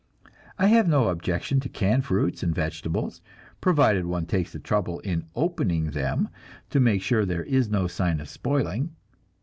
I 0.57 0.65
have 0.65 0.87
no 0.87 1.09
objection 1.09 1.59
to 1.59 1.69
canned 1.69 2.05
fruits 2.05 2.41
and 2.41 2.55
vegetables, 2.55 3.21
provided 3.61 4.07
one 4.07 4.25
takes 4.25 4.51
the 4.51 4.57
trouble 4.57 4.99
in 5.01 5.27
opening 5.35 5.91
them 5.91 6.29
to 6.71 6.79
make 6.79 7.03
sure 7.03 7.23
there 7.23 7.43
is 7.43 7.69
no 7.69 7.85
sign 7.85 8.19
of 8.19 8.27
spoiling. 8.27 8.95